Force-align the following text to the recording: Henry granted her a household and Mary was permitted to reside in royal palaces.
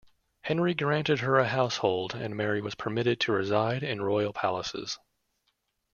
Henry 0.41 0.73
granted 0.73 1.19
her 1.19 1.35
a 1.37 1.47
household 1.47 2.15
and 2.15 2.35
Mary 2.35 2.59
was 2.59 2.73
permitted 2.73 3.19
to 3.19 3.33
reside 3.33 3.83
in 3.83 4.01
royal 4.01 4.33
palaces. 4.33 4.97